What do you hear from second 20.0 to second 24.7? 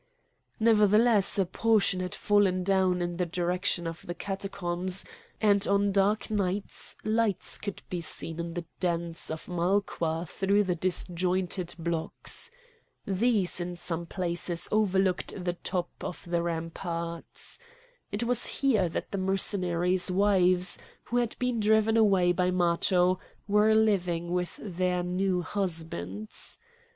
wives, who had been driven away by Matho, were living with